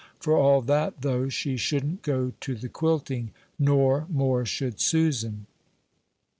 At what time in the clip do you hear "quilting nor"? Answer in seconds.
2.69-4.07